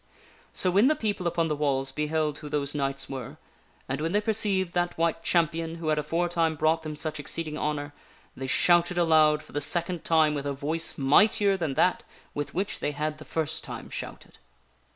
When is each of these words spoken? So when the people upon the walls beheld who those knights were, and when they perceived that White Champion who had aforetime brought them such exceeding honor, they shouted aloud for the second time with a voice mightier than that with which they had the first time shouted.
So 0.51 0.71
when 0.71 0.87
the 0.87 0.95
people 0.95 1.27
upon 1.27 1.47
the 1.47 1.55
walls 1.55 1.91
beheld 1.91 2.39
who 2.39 2.49
those 2.49 2.73
knights 2.73 3.07
were, 3.07 3.37
and 3.87 4.01
when 4.01 4.13
they 4.13 4.19
perceived 4.21 4.73
that 4.73 4.97
White 4.97 5.21
Champion 5.21 5.75
who 5.75 5.89
had 5.89 5.99
aforetime 5.99 6.55
brought 6.55 6.81
them 6.81 6.95
such 6.95 7.19
exceeding 7.19 7.55
honor, 7.55 7.93
they 8.35 8.47
shouted 8.47 8.97
aloud 8.97 9.43
for 9.43 9.51
the 9.51 9.61
second 9.61 10.03
time 10.03 10.33
with 10.33 10.47
a 10.47 10.53
voice 10.53 10.97
mightier 10.97 11.55
than 11.55 11.75
that 11.75 12.03
with 12.33 12.55
which 12.55 12.79
they 12.79 12.93
had 12.93 13.19
the 13.19 13.25
first 13.25 13.63
time 13.63 13.91
shouted. 13.91 14.39